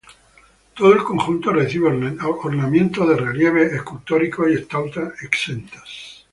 Todo 0.75 0.93
el 0.93 1.03
conjunto 1.03 1.51
recibe 1.51 1.89
ornamentación 2.23 3.07
de 3.09 3.15
relieves 3.17 3.71
escultóricos 3.71 4.49
y 4.49 4.53
estatuas 4.55 5.13
exentas. 5.21 6.23